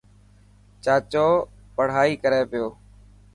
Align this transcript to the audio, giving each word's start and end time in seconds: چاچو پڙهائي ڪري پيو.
چاچو 0.83 1.27
پڙهائي 1.75 2.13
ڪري 2.23 2.41
پيو. 2.51 2.67